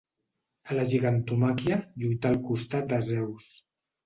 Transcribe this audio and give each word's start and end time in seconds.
A 0.71 0.77
la 0.77 0.85
Gigantomàquia 0.93 1.77
lluità 2.05 2.33
al 2.33 2.41
costat 2.49 2.89
de 2.97 3.01
Zeus. 3.11 3.53